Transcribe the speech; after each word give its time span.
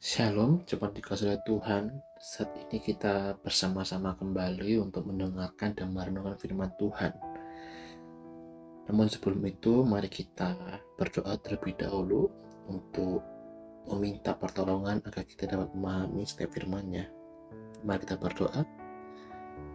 Shalom, 0.00 0.64
cepat 0.64 0.96
dikasih 0.96 1.44
Tuhan. 1.44 1.92
Saat 2.16 2.56
ini 2.56 2.80
kita 2.80 3.36
bersama-sama 3.44 4.16
kembali 4.16 4.80
untuk 4.80 5.04
mendengarkan 5.04 5.76
dan 5.76 5.92
merenungkan 5.92 6.40
firman 6.40 6.72
Tuhan. 6.80 7.12
Namun 8.88 9.12
sebelum 9.12 9.44
itu, 9.44 9.84
mari 9.84 10.08
kita 10.08 10.56
berdoa 10.96 11.36
terlebih 11.44 11.76
dahulu 11.76 12.32
untuk 12.72 13.20
meminta 13.92 14.32
pertolongan 14.32 15.04
agar 15.04 15.20
kita 15.28 15.44
dapat 15.44 15.68
memahami 15.76 16.24
setiap 16.24 16.56
firman-Nya. 16.56 17.04
Mari 17.84 18.00
kita 18.00 18.16
berdoa. 18.16 18.64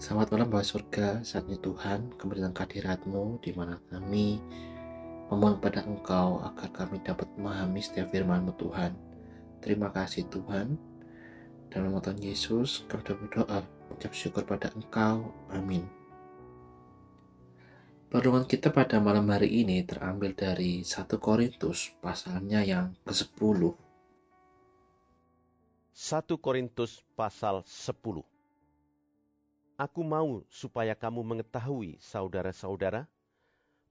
Selamat 0.01 0.33
malam 0.33 0.49
Bapak 0.49 0.65
Surga, 0.65 1.21
saat 1.21 1.45
ini 1.45 1.61
Tuhan, 1.61 2.17
kembali 2.17 2.41
dalam 2.41 2.57
kehadiratmu, 2.57 3.45
di 3.45 3.53
mana 3.53 3.77
kami 3.93 4.41
memohon 5.29 5.61
pada 5.61 5.85
Engkau 5.85 6.41
agar 6.41 6.73
kami 6.73 6.97
dapat 7.05 7.29
memahami 7.37 7.77
setiap 7.77 8.09
firman-Mu 8.09 8.57
Tuhan 8.57 9.14
Terima 9.63 9.91
kasih 9.91 10.27
Tuhan. 10.31 10.75
Dalam 11.69 11.91
nama 11.91 11.99
Tuhan 11.99 12.23
Yesus, 12.23 12.87
kami 12.87 13.03
berdoa, 13.03 13.59
ucap 13.91 14.15
syukur 14.15 14.47
pada 14.47 14.71
Engkau. 14.71 15.35
Amin. 15.51 15.83
Perlindungan 18.07 18.47
kita 18.47 18.71
pada 18.71 18.95
malam 19.03 19.27
hari 19.27 19.65
ini 19.65 19.83
terambil 19.83 20.31
dari 20.31 20.87
1 20.87 21.19
Korintus 21.19 21.91
pasalnya 21.99 22.63
yang 22.63 22.95
ke-10. 23.03 23.59
1 25.91 26.23
Korintus 26.39 27.03
pasal 27.19 27.67
10 27.67 28.23
Aku 29.75 30.01
mau 30.07 30.47
supaya 30.47 30.95
kamu 30.95 31.27
mengetahui, 31.27 31.99
saudara-saudara, 31.99 33.11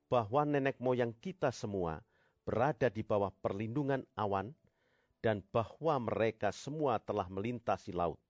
bahwa 0.08 0.48
nenek 0.48 0.80
moyang 0.80 1.12
kita 1.12 1.52
semua 1.52 2.00
berada 2.48 2.88
di 2.88 3.04
bawah 3.04 3.28
perlindungan 3.44 4.08
awan 4.16 4.56
dan 5.24 5.40
bahwa 5.48 5.96
mereka 6.04 6.52
semua 6.52 7.00
telah 7.00 7.24
melintasi 7.32 7.96
laut. 7.96 8.20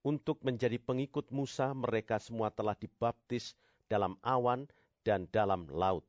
Untuk 0.00 0.40
menjadi 0.40 0.80
pengikut 0.80 1.28
Musa, 1.28 1.76
mereka 1.76 2.16
semua 2.16 2.48
telah 2.48 2.72
dibaptis 2.72 3.52
dalam 3.92 4.16
awan 4.24 4.64
dan 5.04 5.28
dalam 5.28 5.68
laut. 5.68 6.00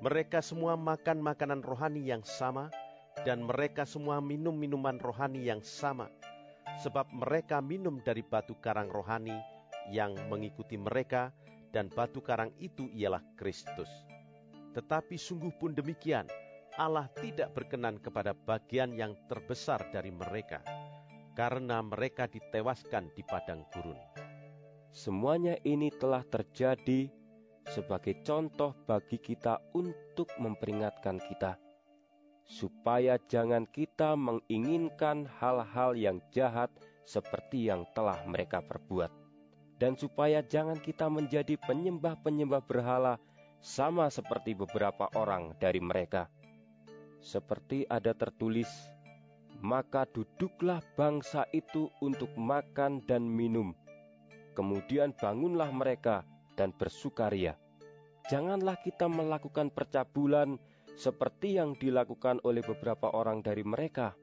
Mereka 0.00 0.40
semua 0.40 0.80
makan 0.80 1.20
makanan 1.20 1.60
rohani 1.60 2.00
yang 2.00 2.24
sama, 2.24 2.72
dan 3.28 3.44
mereka 3.44 3.84
semua 3.84 4.24
minum 4.24 4.56
minuman 4.56 4.96
rohani 4.96 5.44
yang 5.44 5.60
sama, 5.60 6.08
sebab 6.80 7.04
mereka 7.12 7.60
minum 7.60 8.00
dari 8.00 8.24
batu 8.24 8.56
karang 8.64 8.88
rohani 8.88 9.36
yang 9.92 10.16
mengikuti 10.32 10.80
mereka, 10.80 11.28
dan 11.76 11.92
batu 11.92 12.24
karang 12.24 12.48
itu 12.56 12.88
ialah 12.96 13.20
Kristus. 13.36 13.92
Tetapi 14.72 15.20
sungguh 15.20 15.52
pun 15.60 15.76
demikian, 15.76 16.24
Allah 16.78 17.10
tidak 17.10 17.58
berkenan 17.58 17.98
kepada 17.98 18.30
bagian 18.30 18.94
yang 18.94 19.18
terbesar 19.26 19.90
dari 19.90 20.14
mereka, 20.14 20.62
karena 21.34 21.82
mereka 21.82 22.30
ditewaskan 22.30 23.10
di 23.18 23.26
padang 23.26 23.66
gurun. 23.74 23.98
Semuanya 24.94 25.58
ini 25.66 25.90
telah 25.90 26.22
terjadi 26.22 27.10
sebagai 27.66 28.22
contoh 28.22 28.78
bagi 28.86 29.18
kita 29.18 29.58
untuk 29.74 30.30
memperingatkan 30.38 31.18
kita, 31.18 31.58
supaya 32.46 33.18
jangan 33.26 33.66
kita 33.66 34.14
menginginkan 34.14 35.26
hal-hal 35.42 35.98
yang 35.98 36.22
jahat 36.30 36.70
seperti 37.02 37.74
yang 37.74 37.90
telah 37.90 38.22
mereka 38.22 38.62
perbuat, 38.62 39.10
dan 39.82 39.98
supaya 39.98 40.46
jangan 40.46 40.78
kita 40.78 41.10
menjadi 41.10 41.58
penyembah-penyembah 41.58 42.62
berhala 42.62 43.18
sama 43.58 44.06
seperti 44.14 44.54
beberapa 44.54 45.10
orang 45.18 45.58
dari 45.58 45.82
mereka 45.82 46.30
seperti 47.18 47.84
ada 47.90 48.14
tertulis, 48.14 48.70
"Maka 49.60 50.06
duduklah 50.08 50.82
bangsa 50.94 51.44
itu 51.50 51.90
untuk 51.98 52.30
makan 52.38 53.02
dan 53.06 53.26
minum. 53.26 53.74
Kemudian 54.54 55.14
bangunlah 55.14 55.70
mereka 55.70 56.26
dan 56.58 56.74
bersukaria. 56.74 57.54
Janganlah 58.26 58.76
kita 58.82 59.06
melakukan 59.06 59.70
percabulan 59.70 60.58
seperti 60.98 61.56
yang 61.56 61.78
dilakukan 61.78 62.42
oleh 62.42 62.60
beberapa 62.66 63.14
orang 63.14 63.40
dari 63.40 63.62
mereka, 63.62 64.18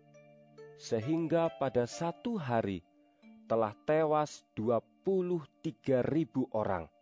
sehingga 0.76 1.48
pada 1.56 1.88
satu 1.88 2.36
hari 2.36 2.84
telah 3.48 3.72
tewas 3.88 4.44
23 4.60 6.04
ribu 6.04 6.52
orang. 6.52 6.95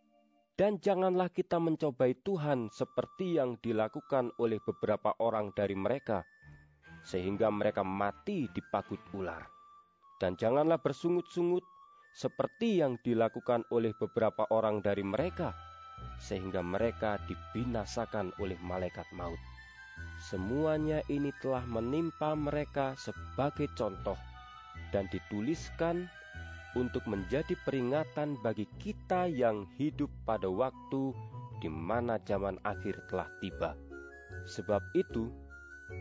Dan 0.53 0.77
janganlah 0.77 1.33
kita 1.33 1.57
mencobai 1.57 2.13
Tuhan 2.21 2.69
seperti 2.69 3.41
yang 3.41 3.57
dilakukan 3.57 4.29
oleh 4.37 4.61
beberapa 4.61 5.17
orang 5.17 5.49
dari 5.57 5.73
mereka, 5.73 6.21
sehingga 7.01 7.49
mereka 7.49 7.81
mati 7.81 8.45
di 8.53 8.61
pagut 8.61 9.01
ular. 9.17 9.41
Dan 10.21 10.37
janganlah 10.37 10.77
bersungut-sungut 10.77 11.65
seperti 12.13 12.85
yang 12.85 13.01
dilakukan 13.01 13.65
oleh 13.73 13.97
beberapa 13.97 14.45
orang 14.53 14.85
dari 14.85 15.01
mereka, 15.01 15.57
sehingga 16.21 16.61
mereka 16.61 17.17
dibinasakan 17.25 18.37
oleh 18.37 18.57
malaikat 18.61 19.09
maut. 19.17 19.41
Semuanya 20.21 21.01
ini 21.09 21.33
telah 21.41 21.65
menimpa 21.65 22.37
mereka 22.37 22.93
sebagai 22.93 23.73
contoh 23.73 24.17
dan 24.93 25.09
dituliskan 25.09 26.05
untuk 26.73 27.05
menjadi 27.05 27.53
peringatan 27.65 28.37
bagi 28.41 28.65
kita 28.81 29.29
yang 29.29 29.69
hidup 29.77 30.09
pada 30.25 30.49
waktu 30.49 31.13
di 31.61 31.69
mana 31.69 32.17
zaman 32.25 32.57
akhir 32.65 32.97
telah 33.07 33.29
tiba. 33.39 33.77
Sebab 34.49 34.81
itu, 34.97 35.29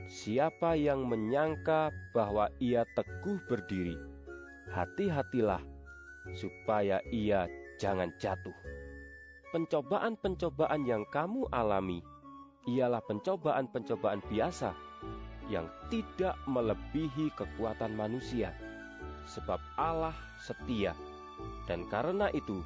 siapa 0.09 0.75
yang 0.75 1.05
menyangka 1.05 1.93
bahwa 2.17 2.49
ia 2.59 2.89
teguh 2.97 3.39
berdiri, 3.47 3.95
hati-hatilah 4.73 5.61
supaya 6.33 7.05
ia 7.13 7.47
jangan 7.77 8.09
jatuh. 8.17 8.57
Pencobaan-pencobaan 9.53 10.89
yang 10.89 11.05
kamu 11.13 11.45
alami 11.53 12.01
ialah 12.65 13.05
pencobaan-pencobaan 13.05 14.25
biasa 14.33 14.73
yang 15.53 15.69
tidak 15.93 16.39
melebihi 16.49 17.29
kekuatan 17.37 17.93
manusia 17.93 18.57
sebab 19.27 19.59
Allah 19.79 20.15
setia, 20.43 20.95
dan 21.71 21.87
karena 21.91 22.31
itu 22.35 22.63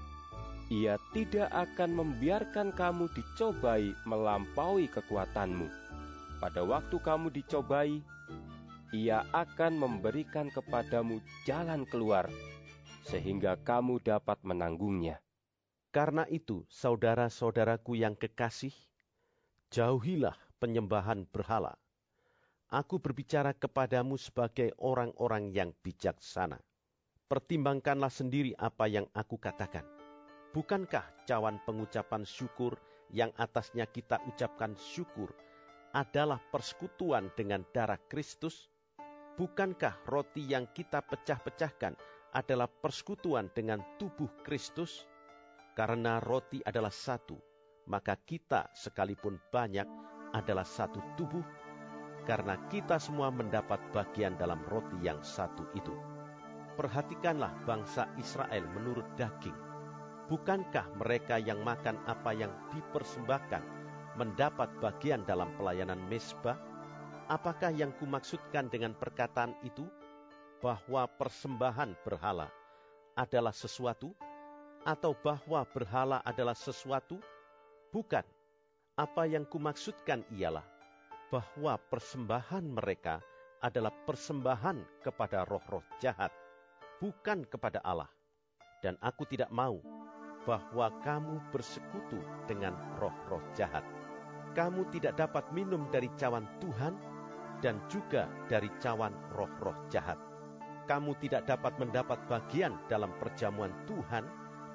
Ia 0.67 0.99
tidak 1.15 1.47
akan 1.55 1.95
membiarkan 1.95 2.75
kamu 2.75 3.07
dicobai 3.15 3.95
melampaui 4.03 4.91
kekuatanmu. 4.91 5.71
Pada 6.43 6.67
waktu 6.67 6.99
kamu 6.99 7.31
dicobai, 7.31 8.03
Ia 8.91 9.23
akan 9.31 9.79
memberikan 9.79 10.51
kepadamu 10.51 11.23
jalan 11.47 11.87
keluar, 11.87 12.27
sehingga 13.07 13.55
kamu 13.63 14.03
dapat 14.03 14.43
menanggungnya. 14.43 15.23
Karena 15.95 16.27
itu, 16.27 16.67
saudara-saudaraku 16.67 18.03
yang 18.03 18.19
kekasih, 18.19 18.75
jauhilah 19.71 20.35
penyembahan 20.59 21.31
berhala 21.31 21.79
Aku 22.67 22.99
berbicara 22.99 23.55
kepadamu 23.55 24.19
sebagai 24.19 24.75
orang-orang 24.83 25.55
yang 25.55 25.71
bijaksana. 25.87 26.59
Pertimbangkanlah 27.31 28.11
sendiri 28.11 28.59
apa 28.59 28.91
yang 28.91 29.07
aku 29.15 29.39
katakan. 29.39 29.87
Bukankah 30.51 31.07
cawan 31.31 31.63
pengucapan 31.63 32.27
syukur 32.27 32.75
yang 33.15 33.31
atasnya 33.39 33.87
kita 33.87 34.19
ucapkan 34.27 34.75
syukur 34.75 35.31
adalah 35.95 36.43
persekutuan 36.51 37.31
dengan 37.39 37.63
darah 37.71 38.03
Kristus? 38.11 38.67
Bukankah 39.39 40.03
roti 40.11 40.43
yang 40.43 40.67
kita 40.75 41.07
pecah-pecahkan 41.07 41.95
adalah 42.35 42.67
persekutuan 42.67 43.47
dengan 43.55 43.79
tubuh 43.95 44.43
Kristus? 44.43 45.07
Karena 45.79 46.19
roti 46.19 46.59
adalah 46.67 46.91
satu, 46.91 47.39
maka 47.87 48.19
kita 48.19 48.75
sekalipun 48.75 49.39
banyak 49.55 49.87
adalah 50.35 50.67
satu 50.67 50.99
tubuh 51.15 51.47
karena 52.27 52.59
kita 52.67 52.99
semua 52.99 53.31
mendapat 53.31 53.79
bagian 53.95 54.35
dalam 54.35 54.59
roti 54.67 54.99
yang 55.01 55.23
satu 55.23 55.63
itu. 55.79 55.95
Perhatikanlah 56.75 57.55
bangsa 57.65 58.11
Israel 58.19 58.67
menurut 58.75 59.07
daging. 59.17 59.55
Bukankah 60.27 60.91
mereka 60.99 61.39
yang 61.39 61.63
makan 61.63 61.97
apa 62.05 62.35
yang 62.35 62.51
dipersembahkan 62.75 63.63
mendapat 64.19 64.69
bagian 64.83 65.23
dalam 65.23 65.55
pelayanan 65.55 66.03
mesbah? 66.11 66.59
Apakah 67.31 67.71
yang 67.71 67.95
kumaksudkan 67.97 68.67
dengan 68.67 68.93
perkataan 68.99 69.55
itu? 69.63 69.87
Bahwa 70.59 71.07
persembahan 71.07 71.95
berhala 72.03 72.51
adalah 73.15 73.55
sesuatu? 73.55 74.11
Atau 74.83 75.15
bahwa 75.15 75.63
berhala 75.71 76.19
adalah 76.27 76.59
sesuatu? 76.59 77.23
Bukan. 77.95 78.27
Apa 78.97 79.29
yang 79.29 79.45
kumaksudkan 79.47 80.25
ialah 80.33 80.76
bahwa 81.31 81.75
persembahan 81.91 82.63
mereka 82.71 83.19
adalah 83.65 83.91
persembahan 84.07 85.03
kepada 85.03 85.43
roh-roh 85.51 85.83
jahat, 85.99 86.31
bukan 87.03 87.43
kepada 87.49 87.83
Allah. 87.83 88.11
Dan 88.85 88.95
aku 89.03 89.27
tidak 89.27 89.51
mau 89.51 89.81
bahwa 90.47 90.93
kamu 91.03 91.43
bersekutu 91.51 92.23
dengan 92.47 92.77
roh-roh 93.03 93.43
jahat. 93.59 93.83
Kamu 94.55 94.87
tidak 94.95 95.19
dapat 95.19 95.51
minum 95.51 95.91
dari 95.91 96.07
cawan 96.15 96.47
Tuhan 96.63 96.95
dan 97.59 97.83
juga 97.91 98.31
dari 98.47 98.71
cawan 98.79 99.17
roh-roh 99.35 99.75
jahat. 99.91 100.21
kamu 100.87 101.19
tidak 101.19 101.51
dapat 101.51 101.75
mendapat 101.83 102.15
bagian 102.31 102.79
dalam 102.87 103.11
perjamuan 103.19 103.75
Tuhan 103.91 104.23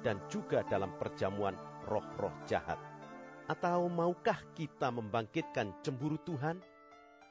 dan 0.04 0.20
juga 0.28 0.60
dalam 0.68 0.92
perjamuan 1.00 1.56
roh-roh 1.88 2.36
jahat? 2.44 2.91
Atau 3.52 3.92
maukah 3.92 4.40
kita 4.56 4.88
membangkitkan 4.88 5.76
cemburu 5.84 6.16
Tuhan? 6.24 6.56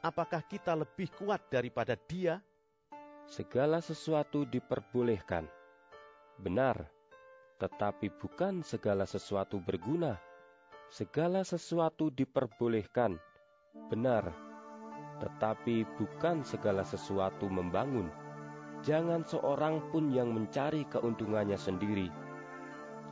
Apakah 0.06 0.46
kita 0.46 0.78
lebih 0.78 1.10
kuat 1.18 1.42
daripada 1.50 1.98
Dia? 1.98 2.38
Segala 3.26 3.82
sesuatu 3.82 4.46
diperbolehkan. 4.46 5.50
Benar, 6.38 6.86
tetapi 7.58 8.06
bukan 8.22 8.62
segala 8.62 9.02
sesuatu 9.02 9.58
berguna. 9.58 10.14
Segala 10.94 11.42
sesuatu 11.42 12.14
diperbolehkan. 12.14 13.18
Benar, 13.90 14.30
tetapi 15.18 15.82
bukan 15.98 16.46
segala 16.46 16.86
sesuatu 16.86 17.50
membangun. 17.50 18.06
Jangan 18.86 19.26
seorang 19.26 19.90
pun 19.90 20.14
yang 20.14 20.30
mencari 20.30 20.86
keuntungannya 20.86 21.58
sendiri, 21.58 22.14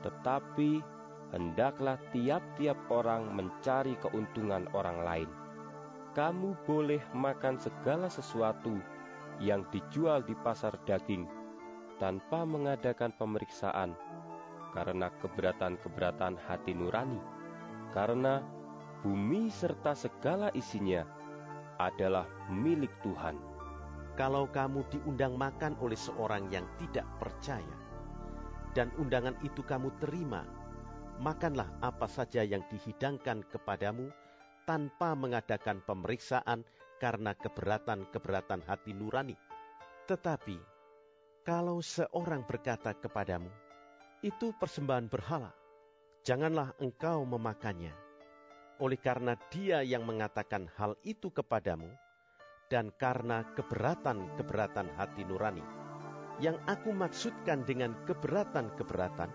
tetapi 0.07 1.00
hendaklah 1.31 1.99
tiap-tiap 2.11 2.77
orang 2.91 3.31
mencari 3.35 3.95
keuntungan 4.03 4.67
orang 4.75 4.99
lain. 5.03 5.31
Kamu 6.11 6.59
boleh 6.67 6.99
makan 7.15 7.55
segala 7.59 8.11
sesuatu 8.11 8.75
yang 9.39 9.63
dijual 9.71 10.27
di 10.27 10.35
pasar 10.35 10.75
daging 10.85 11.25
tanpa 12.03 12.43
mengadakan 12.43 13.15
pemeriksaan 13.15 13.95
karena 14.75 15.11
keberatan-keberatan 15.23 16.39
hati 16.47 16.75
nurani, 16.75 17.19
karena 17.95 18.43
bumi 19.03 19.51
serta 19.51 19.95
segala 19.95 20.51
isinya 20.55 21.03
adalah 21.79 22.27
milik 22.51 22.91
Tuhan. 23.03 23.39
Kalau 24.19 24.51
kamu 24.51 24.85
diundang 24.93 25.39
makan 25.39 25.79
oleh 25.81 25.97
seorang 25.97 26.51
yang 26.53 26.67
tidak 26.77 27.07
percaya, 27.23 27.77
dan 28.77 28.93
undangan 29.01 29.35
itu 29.43 29.65
kamu 29.65 29.91
terima, 29.99 30.45
makanlah 31.21 31.69
apa 31.85 32.09
saja 32.09 32.41
yang 32.41 32.65
dihidangkan 32.73 33.45
kepadamu 33.53 34.09
tanpa 34.65 35.13
mengadakan 35.13 35.85
pemeriksaan 35.85 36.65
karena 36.97 37.37
keberatan-keberatan 37.37 38.65
hati 38.65 38.97
nurani. 38.97 39.37
Tetapi, 40.09 40.57
kalau 41.45 41.85
seorang 41.85 42.49
berkata 42.49 42.97
kepadamu, 42.97 43.53
itu 44.25 44.57
persembahan 44.57 45.07
berhala, 45.13 45.53
janganlah 46.25 46.73
engkau 46.81 47.25
memakannya 47.25 48.11
oleh 48.81 48.97
karena 48.97 49.37
dia 49.53 49.85
yang 49.85 50.09
mengatakan 50.09 50.67
hal 50.81 50.97
itu 51.05 51.29
kepadamu, 51.29 51.93
dan 52.73 52.89
karena 52.97 53.45
keberatan-keberatan 53.55 54.89
hati 54.97 55.23
nurani. 55.29 55.63
Yang 56.41 56.57
aku 56.65 56.97
maksudkan 56.97 57.69
dengan 57.69 57.93
keberatan-keberatan, 58.09 59.29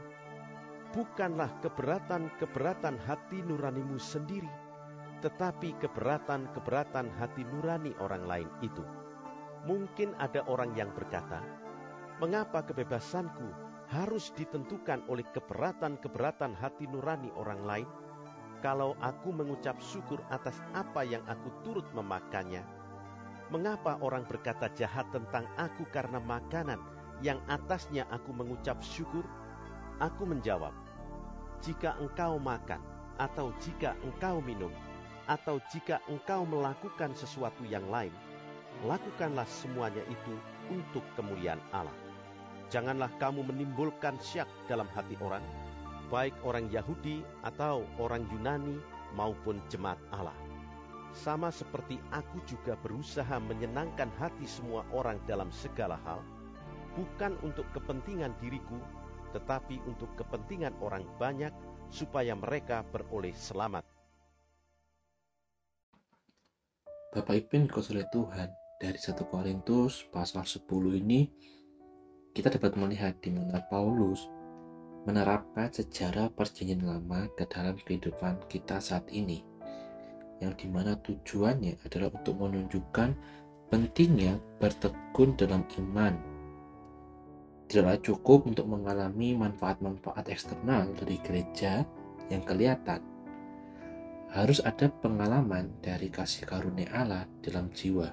bukanlah 0.96 1.52
keberatan-keberatan 1.60 2.96
hati 3.04 3.44
nuranimu 3.44 4.00
sendiri, 4.00 4.48
tetapi 5.20 5.76
keberatan-keberatan 5.84 7.12
hati 7.20 7.44
nurani 7.44 7.92
orang 8.00 8.24
lain 8.24 8.50
itu. 8.64 8.82
Mungkin 9.68 10.16
ada 10.24 10.40
orang 10.48 10.72
yang 10.80 10.96
berkata, 10.96 11.44
"Mengapa 12.24 12.64
kebebasanku 12.64 13.52
harus 13.92 14.32
ditentukan 14.40 15.04
oleh 15.12 15.28
keberatan-keberatan 15.36 16.56
hati 16.56 16.88
nurani 16.88 17.28
orang 17.36 17.62
lain?" 17.68 17.90
kalau 18.66 18.98
aku 18.98 19.30
mengucap 19.30 19.78
syukur 19.78 20.18
atas 20.34 20.58
apa 20.74 21.06
yang 21.06 21.22
aku 21.30 21.54
turut 21.62 21.86
memakannya? 21.94 22.66
Mengapa 23.54 24.02
orang 24.02 24.26
berkata 24.26 24.74
jahat 24.74 25.06
tentang 25.14 25.46
aku 25.54 25.86
karena 25.94 26.18
makanan 26.18 26.82
yang 27.22 27.38
atasnya 27.46 28.10
aku 28.10 28.34
mengucap 28.34 28.82
syukur? 28.82 29.22
Aku 30.02 30.26
menjawab, 30.26 30.74
jika 31.66 31.98
engkau 31.98 32.38
makan, 32.38 32.78
atau 33.18 33.50
jika 33.58 33.98
engkau 34.06 34.38
minum, 34.38 34.70
atau 35.26 35.58
jika 35.74 35.98
engkau 36.06 36.46
melakukan 36.46 37.18
sesuatu 37.18 37.66
yang 37.66 37.90
lain, 37.90 38.14
lakukanlah 38.86 39.50
semuanya 39.50 40.06
itu 40.06 40.38
untuk 40.70 41.02
kemuliaan 41.18 41.58
Allah. 41.74 41.96
Janganlah 42.70 43.10
kamu 43.18 43.50
menimbulkan 43.50 44.22
syak 44.22 44.46
dalam 44.70 44.86
hati 44.94 45.18
orang, 45.26 45.42
baik 46.14 46.38
orang 46.46 46.70
Yahudi 46.70 47.26
atau 47.42 47.82
orang 47.98 48.30
Yunani 48.30 48.78
maupun 49.18 49.58
jemaat 49.74 49.98
Allah. 50.14 50.38
Sama 51.18 51.50
seperti 51.50 51.98
aku 52.14 52.44
juga 52.46 52.78
berusaha 52.78 53.42
menyenangkan 53.42 54.12
hati 54.22 54.46
semua 54.46 54.86
orang 54.94 55.18
dalam 55.26 55.50
segala 55.50 55.98
hal, 56.06 56.22
bukan 56.94 57.40
untuk 57.42 57.66
kepentingan 57.74 58.36
diriku, 58.38 58.78
tetapi 59.36 59.84
untuk 59.84 60.16
kepentingan 60.16 60.72
orang 60.80 61.04
banyak, 61.20 61.52
supaya 61.92 62.32
mereka 62.34 62.88
beroleh 62.88 63.36
selamat. 63.36 63.84
Bapak 67.12 67.36
Ibu 67.44 67.52
yang 67.68 67.72
Tuhan, 68.12 68.50
dari 68.80 69.00
1 69.00 69.16
Korintus 69.28 70.08
pasal 70.12 70.48
10 70.48 70.68
ini, 70.96 71.28
kita 72.36 72.52
dapat 72.52 72.76
melihat 72.76 73.16
di 73.24 73.32
mana 73.32 73.64
Paulus 73.72 74.28
menerapkan 75.08 75.72
sejarah 75.72 76.34
perjanjian 76.34 76.84
lama 76.84 77.30
ke 77.40 77.48
dalam 77.48 77.80
kehidupan 77.80 78.44
kita 78.52 78.84
saat 78.84 79.08
ini 79.14 79.46
yang 80.44 80.52
di 80.60 80.68
mana 80.68 81.00
tujuannya 81.00 81.80
adalah 81.88 82.12
untuk 82.12 82.36
menunjukkan 82.36 83.16
pentingnya 83.72 84.36
bertekun 84.60 85.40
dalam 85.40 85.64
iman 85.80 86.35
tidaklah 87.68 87.98
cukup 88.02 88.46
untuk 88.50 88.66
mengalami 88.70 89.34
manfaat-manfaat 89.34 90.30
eksternal 90.30 90.92
dari 90.98 91.18
gereja 91.22 91.86
yang 92.30 92.42
kelihatan 92.46 93.02
harus 94.34 94.60
ada 94.62 94.92
pengalaman 95.02 95.72
dari 95.80 96.12
kasih 96.12 96.44
karunia 96.46 96.92
Allah 96.92 97.26
dalam 97.42 97.72
jiwa 97.72 98.12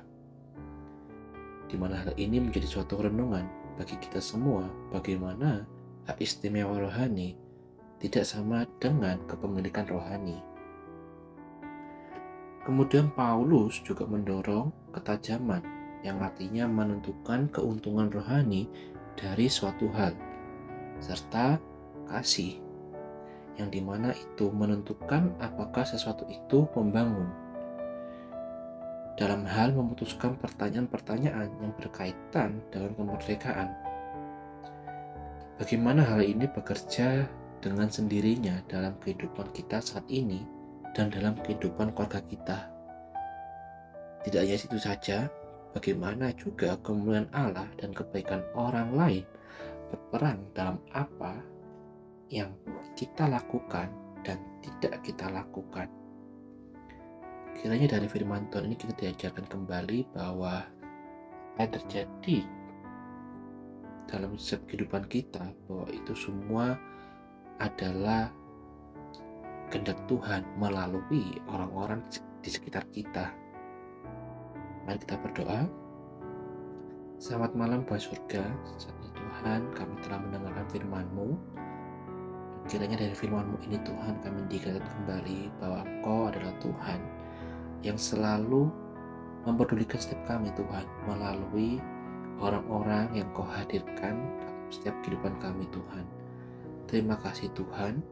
di 1.73 1.81
mana 1.81 2.05
hal 2.05 2.13
ini 2.21 2.37
menjadi 2.37 2.69
suatu 2.69 3.01
renungan 3.01 3.49
bagi 3.81 3.97
kita 3.97 4.21
semua 4.21 4.69
bagaimana 4.93 5.65
hak 6.05 6.21
istimewa 6.21 6.77
rohani 6.77 7.33
tidak 7.97 8.27
sama 8.27 8.67
dengan 8.83 9.17
kepemilikan 9.31 9.87
rohani. 9.87 10.43
Kemudian 12.67 13.15
Paulus 13.15 13.79
juga 13.87 14.07
mendorong 14.07 14.75
ketajaman 14.91 15.63
yang 16.03 16.19
artinya 16.19 16.67
menentukan 16.67 17.47
keuntungan 17.55 18.11
rohani 18.11 18.67
dari 19.19 19.47
suatu 19.47 19.89
hal, 19.93 20.13
serta 20.99 21.61
kasih 22.09 22.59
yang 23.61 23.69
di 23.69 23.85
mana 23.85 24.17
itu 24.17 24.49
menentukan 24.49 25.33
apakah 25.41 25.85
sesuatu 25.85 26.25
itu 26.33 26.65
membangun. 26.73 27.29
Dalam 29.21 29.45
hal 29.45 29.77
memutuskan 29.77 30.41
pertanyaan-pertanyaan 30.41 31.53
yang 31.61 31.73
berkaitan 31.77 32.65
dengan 32.73 32.97
kemerdekaan 32.97 33.69
Bagaimana 35.63 36.03
hal 36.03 36.27
ini 36.27 36.51
bekerja 36.51 37.23
dengan 37.63 37.87
sendirinya 37.87 38.67
dalam 38.67 38.99
kehidupan 38.99 39.55
kita 39.55 39.79
saat 39.79 40.03
ini 40.11 40.43
dan 40.91 41.07
dalam 41.07 41.39
kehidupan 41.39 41.95
keluarga 41.95 42.19
kita. 42.25 42.67
Tidak 44.27 44.43
hanya 44.43 44.59
itu 44.59 44.79
saja, 44.83 45.31
bagaimana 45.73 46.33
juga 46.37 46.77
kemuliaan 46.81 47.29
Allah 47.33 47.69
dan 47.81 47.93
kebaikan 47.97 48.45
orang 48.57 48.93
lain 48.97 49.25
berperan 49.93 50.41
dalam 50.57 50.81
apa 50.97 51.37
yang 52.33 52.53
kita 52.97 53.29
lakukan 53.29 53.93
dan 54.25 54.41
tidak 54.65 55.05
kita 55.05 55.29
lakukan. 55.29 55.89
Kiranya 57.53 58.01
dari 58.01 58.09
firman 58.09 58.49
Tuhan 58.49 58.73
ini 58.73 58.77
kita 58.81 58.93
diajarkan 58.97 59.47
kembali 59.49 60.09
bahwa 60.17 60.65
yang 61.61 61.69
terjadi 61.69 62.39
dalam 64.09 64.41
setiap 64.41 64.65
kehidupan 64.69 65.05
kita 65.13 65.53
bahwa 65.69 65.89
itu 65.93 66.13
semua 66.17 66.81
adalah 67.61 68.33
kehendak 69.69 70.01
Tuhan 70.09 70.45
melalui 70.57 71.41
orang-orang 71.49 72.05
di 72.41 72.51
sekitar 72.51 72.85
kita. 72.93 73.42
Mari 74.83 74.99
kita 74.99 75.15
berdoa. 75.23 75.71
Selamat 77.23 77.55
malam 77.55 77.87
Bapak 77.87 78.03
Surga, 78.03 78.43
Tuhan 79.15 79.71
kami 79.79 79.95
telah 80.03 80.19
mendengarkan 80.19 80.67
firman-Mu. 80.75 81.39
Kiranya 82.67 82.99
dari 82.99 83.15
firman-Mu 83.15 83.63
ini 83.63 83.79
Tuhan 83.79 84.19
kami 84.27 84.43
diingatkan 84.51 84.83
kembali 84.83 85.55
bahwa 85.63 85.87
Engkau 85.87 86.21
adalah 86.35 86.51
Tuhan 86.59 86.99
yang 87.87 87.95
selalu 87.95 88.67
memperdulikan 89.47 90.03
setiap 90.03 90.19
kami 90.27 90.51
Tuhan 90.59 90.83
melalui 91.07 91.79
orang-orang 92.43 93.07
yang 93.15 93.31
kau 93.39 93.47
hadirkan 93.47 94.19
dalam 94.43 94.67
setiap 94.75 94.99
kehidupan 95.07 95.39
kami 95.39 95.71
Tuhan. 95.71 96.03
Terima 96.91 97.15
kasih 97.23 97.55
Tuhan. 97.55 98.03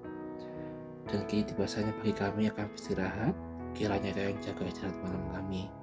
Dan 1.11 1.27
kini 1.27 1.51
tiba 1.51 1.67
saatnya 1.67 1.91
bagi 1.99 2.15
kami 2.15 2.47
akan 2.47 2.71
beristirahat. 2.71 3.35
Kiranya 3.75 4.15
Kau 4.15 4.23
yang 4.31 4.39
jaga 4.39 4.63
istirahat 4.71 4.99
malam 5.03 5.23
kami. 5.35 5.80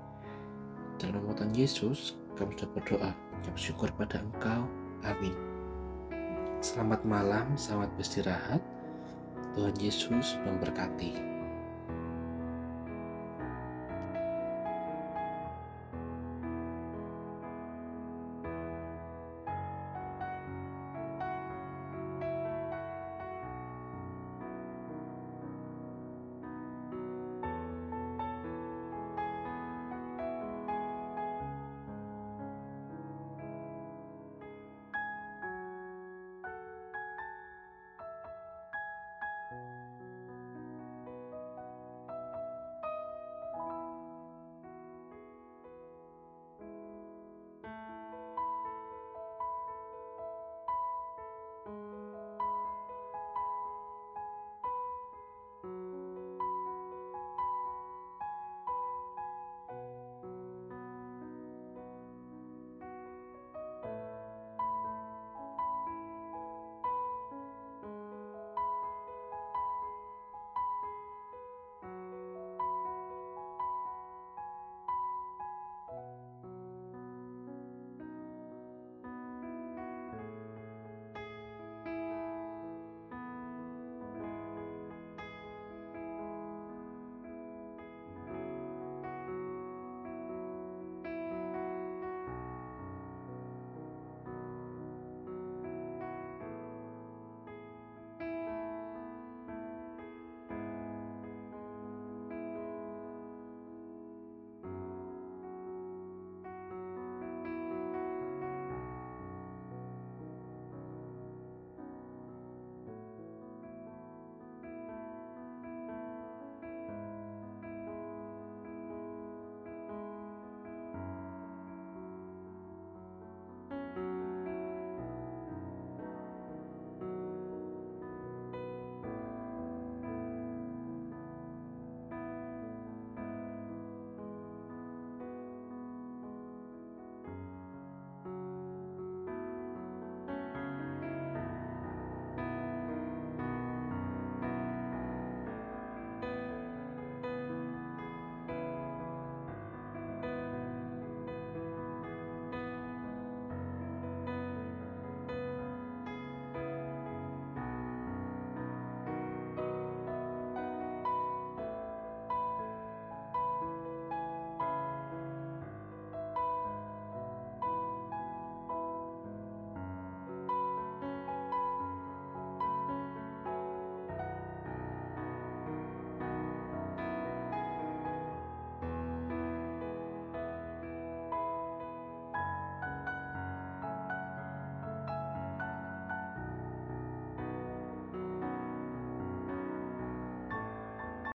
Dalam 0.98 1.30
Tuhan 1.30 1.54
Yesus, 1.54 2.18
kami 2.34 2.58
sudah 2.58 2.70
berdoa. 2.74 3.12
Kami 3.46 3.54
syukur 3.58 3.94
pada 3.94 4.18
Engkau. 4.18 4.66
Amin. 5.06 5.34
Selamat 6.58 7.06
malam, 7.06 7.54
selamat 7.54 7.94
beristirahat. 7.94 8.62
Tuhan 9.54 9.77
Yesus 9.77 10.42
memberkati. 10.42 11.37